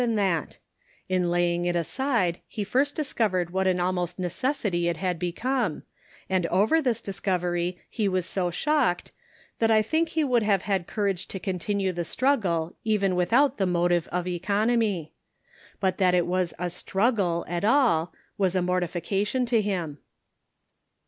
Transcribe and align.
than 0.01 0.15
that; 0.15 0.57
in 1.09 1.29
laying 1.29 1.65
it 1.65 1.75
aside, 1.75 2.41
he 2.47 2.63
first 2.63 2.95
discov 2.97 3.29
ered 3.33 3.49
what 3.51 3.67
an 3.67 3.79
almost 3.79 4.17
necessity 4.17 4.89
it 4.89 4.97
had 4.97 5.19
become, 5.19 5.83
and 6.27 6.47
over 6.47 6.81
this 6.81 7.01
discovery 7.01 7.77
he 7.87 8.07
was 8.07 8.25
so 8.25 8.49
shocked 8.49 9.11
that 9.59 9.69
I 9.69 9.83
think 9.83 10.09
he 10.09 10.23
would 10.23 10.41
have 10.41 10.63
had 10.63 10.87
courage 10.87 11.27
to 11.27 11.39
continue 11.39 11.91
the 11.91 12.03
struggle 12.03 12.75
even 12.83 13.15
without 13.15 13.59
the 13.59 13.67
motive 13.67 14.07
of 14.07 14.25
econ 14.25 14.75
omy; 14.75 15.09
but 15.79 15.99
that 15.99 16.15
it 16.15 16.25
was 16.25 16.55
a 16.57 16.71
struggle 16.71 17.45
at 17.47 17.63
all, 17.63 18.11
was 18.39 18.55
a 18.55 18.61
mortification 18.63 19.45
to 19.45 19.61
him. 19.61 19.99